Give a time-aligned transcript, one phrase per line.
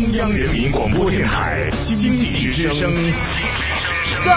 [0.00, 2.94] 中央人民广播电台经济之声，
[4.24, 4.32] 高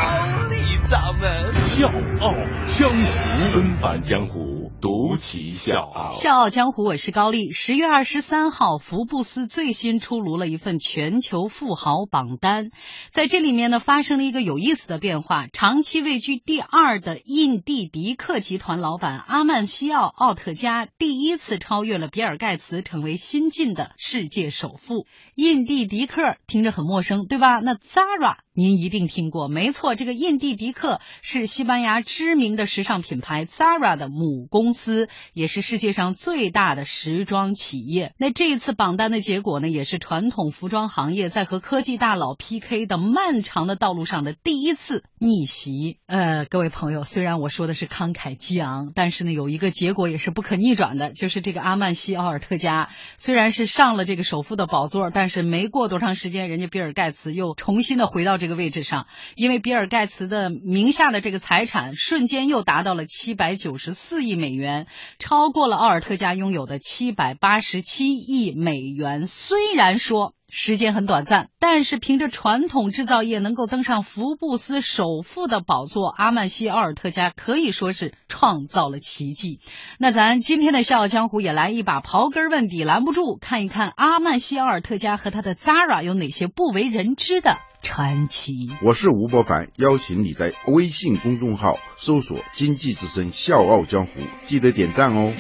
[0.49, 1.50] 丽掌门。
[1.81, 2.35] 笑傲
[2.67, 6.11] 江湖，恩版江湖，独骑笑傲。
[6.11, 7.49] 笑傲江湖，我是高丽。
[7.49, 12.69] 十月二十三号，福布斯最新出炉了一份全球富豪榜单，
[13.11, 15.47] 在这里面呢，发生了一个有意思的变化。
[15.51, 25.07] 长期位居第二的印地迪克集团老板阿曼西奥·奥特加，第一次超越了比尔·盖茨，成为新晋的世界首富。
[25.33, 27.59] 印地迪克听着很陌生，对吧？
[27.59, 38.13] 那 Zara 您一定听过，没错，这个印地迪克是西班牙知名的时尚品牌 Zara 的母公司，也是世界上最大的时装企业。
[38.17, 45.99] 那这一次榜单的结果呢，也是传统服装行业在和科技大佬 PK 的漫长的道路上的第一次逆袭。
[46.05, 64.87] 呃，各位朋友，虽然我说的是慷慨激昂，但是呢，有一个结果也是不可逆转的，就是这个阿曼西奥尔特加虽然是上了这个首富的宝座，但是没过多长时间，人家比尔盖茨又重新的回到这个位置上，因为比尔盖茨的名下的这个财产瞬间又达到了七百九十四亿美元，
[65.19, 69.27] 超过了奥尔特加拥有的七百八十七亿美元。
[69.27, 79.61] 虽然说时间很短暂，但是凭着传统制造业能够登上福布斯首富的宝座，阿曼西奥尔特加可以说是创造了奇迹。
[79.97, 87.57] 那咱今天的《笑傲江湖》也来一把刨根问底，拦不住看一看阿曼西奥尔特加和他的 Zara 有哪些不为人知的
[87.91, 88.69] 传奇。
[88.81, 95.33] 我是吴伯凡，邀请你在微信公众号搜索“经济之声笑傲江湖”，记得点赞哦。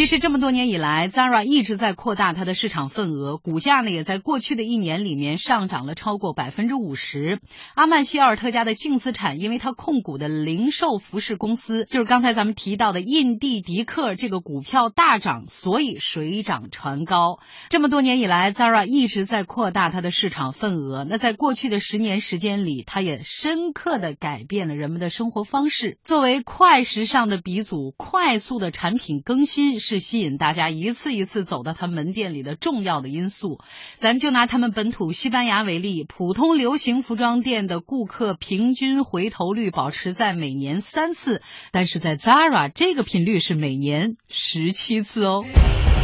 [0.00, 7.38] 其实这么多年以来，Zara 一直在扩大它的市场份额，股价呢也在过去的一年里面上涨了超过百分之五十。
[7.74, 17.38] 阿曼西奥尔特家的净资产，因为它控股的零售服饰公司，就是刚才咱们提到的印地迪克这个股票大涨，所以水涨船高。
[17.68, 21.04] 这么多年以来，Zara 一直在扩大它的市场份额。
[21.04, 25.98] 那在过去的十年时间里，它也深刻的改变了人们的生活方式。
[26.02, 29.78] 作为快时尚的鼻祖，快速的产品更新。
[29.90, 33.58] 是吸引大家一次一次走到他门店里的重要的因素。
[33.96, 41.42] 咱就拿他们本土西班牙为例，普通流行服装店的顾客平均回头率保持在每年三次，
[41.72, 45.44] 但是在 Zara 这个频率是每年十七次哦。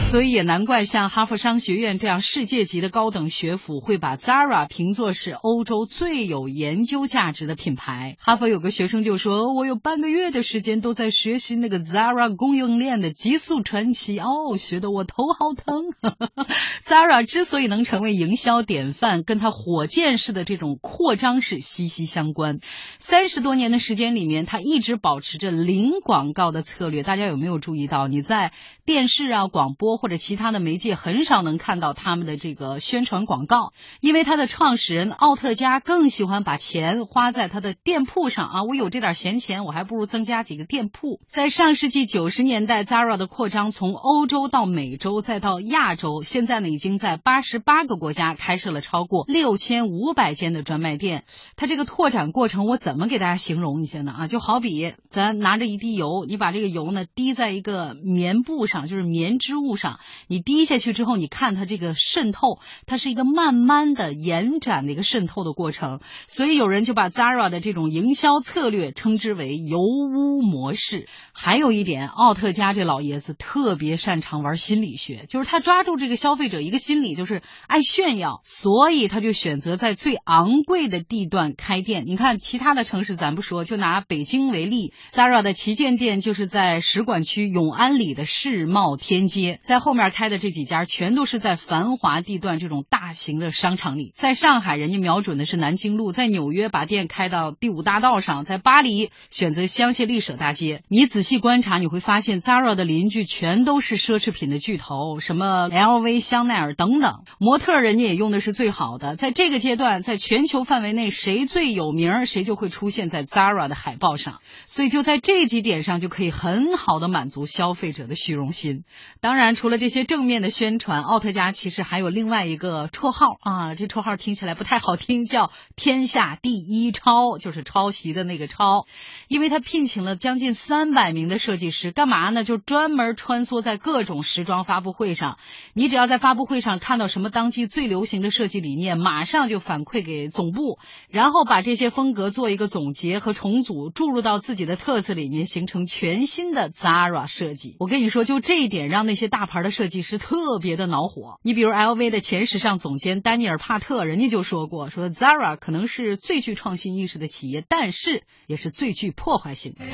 [0.07, 8.17] 所以也难怪像哈佛商学院这样世界级的高等学府会把 Zara 评作是欧洲最有研究价值的品牌。
[8.21, 15.91] 哈佛有个学生就说：“我有半个月的时间都在学习那个 Zara 供应链的极速传奇，哦，学得我头好疼。
[16.87, 22.61] ”Zara 之所以能成为营销典范，跟它火箭式的这种扩张是息息相关。
[23.01, 27.03] 三十多年的时间里面，它一直保持着零广告的策略。
[27.03, 28.07] 大家有没有注意到？
[28.07, 28.53] 你在
[28.87, 29.96] 电视啊、广播。
[29.97, 38.63] 或者其他的媒介很少能看到他们的这个宣传广告，因为他的创始人奥特加更喜欢把钱花在他的店铺上啊！
[38.63, 41.21] 我有这点闲钱，我还不如增加几个店铺。
[41.27, 51.25] 在上世纪九十年代，Zara 的扩张从欧洲到美洲再到亚洲，现在呢已经在八十八个国家开设了超过六千五百间的专卖店。
[51.57, 54.13] 它这个拓展过程，我怎么给大家形容一下呢？
[54.13, 59.86] 啊，就好比咱拿着一滴油，你把这个油呢滴在一个棉布上，就是棉织物上。
[60.29, 66.01] 你滴下去之后，你看它这个渗透，它是一个慢慢的延展的一个渗透的过程。
[66.27, 71.07] 所以有人就把 Zara 的这种营销策略称之为油污模式。
[71.33, 82.05] 还有一点，奥特加这老爷子特别擅长玩心理学，就是他抓住这个消费者一个心理，就是爱炫耀，所以他就选择在最昂贵的地段开店。
[82.07, 89.76] 你看其他的城市咱不说，就拿北京为例，Zara 的旗舰店就是在使馆区永安里的世贸天阶，在。
[89.77, 100.83] 在后面开的这几家全都是在繁华地段这种大型的商场里，在上海人家瞄准的是南京路，在纽约把店开到第五大道上，在巴黎选择香榭丽舍大街。
[100.89, 109.15] 你仔细观察，你会发现 Zara 的邻居全都是奢侈品的巨头，什么 LV、香奈儿等等，模特人家也用的是最好的。
[109.15, 114.41] 在这个阶段，在全球范围内，谁最有名，谁就会出现在 Zara 的海报上。
[114.65, 118.85] 所以就在这几点上，就可以很好的满足消费者的虚荣心。
[119.21, 128.87] 当然，除除了这些正面的宣传，奥特加其实还有另外一个绰号啊，这绰号听起来不太好听，叫“天下第一抄”，就是抄袭的那个抄。
[129.27, 132.45] 因为他聘请了将近三百名的设计师，干嘛呢？
[132.45, 135.37] 就专门穿梭在各种时装发布会上。
[135.75, 140.79] 你只要在发布会上看到什么当季最流行的设计理念，马上就反馈给总部，
[141.09, 147.75] 然后把这些风格做一个总结和重组，注入到自己的特色里面，形成全新的 Zara 设计。
[147.81, 151.39] 我跟你说，就这一点让那些大牌的设计师特别的恼火。
[151.43, 159.85] 你比如 LV 的前时尚总监丹尼尔帕特，人家就说过，说 Zara 可能是最具创新意识的企业，但是也是最具破坏性的。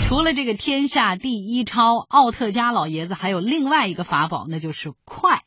[0.00, 5.42] 除了这个天下第一超奥特加老爷子，还有另外一个法宝，那就是快。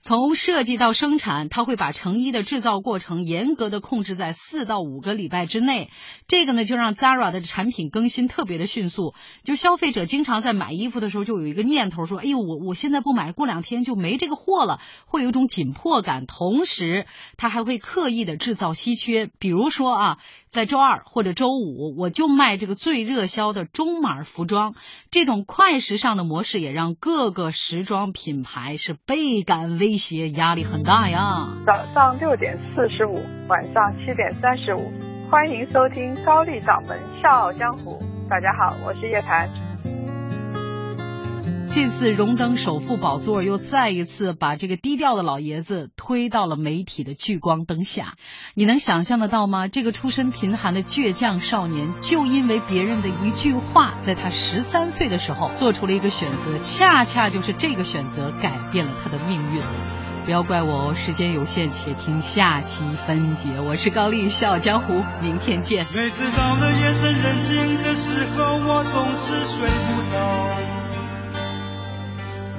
[0.00, 5.90] 从设计到生产，他会把成衣的制造过程严格的控制在四到五个礼拜之内。
[6.26, 9.14] 这个呢，就让 Zara 的产品更新特别的迅速。
[9.44, 20.18] 就消费者经常在买衣服的时候，就有一个念头说：“哎呦，我我现在不买，过两天就没这个货了，会有一种紧迫感。”同时，他还会刻意的制造稀缺，比如说啊，
[20.50, 24.74] 在周二或者周五，我就卖这个最热销的中码服装。
[25.10, 31.48] 这种快时尚的模式也让各个时装品牌是倍感威胁，压力很大呀。
[31.66, 33.18] 早上六点四十五，
[33.48, 34.90] 晚上七点三十五，
[35.30, 37.98] 欢迎收听高丽掌门笑傲江湖。
[38.28, 39.48] 大家好，我是叶檀。
[41.74, 48.16] 这次荣登首富宝座，又再一次把这个低调的老爷子推到了媒体的聚光灯下。
[48.54, 49.68] 你能想象得到吗？
[49.68, 59.62] 这个出身贫寒的倔强少年，就因为别人的一句话，在他十三岁的时候做出了一个选择，恰恰就是这个选择改变了他的命运。
[60.26, 63.48] 不要怪我哦，时间有限，且听下期分解。
[63.66, 65.86] 我是高丽，笑傲江湖，明天见。
[65.94, 70.81] 每次到了夜深人静的时候，我总是睡不着。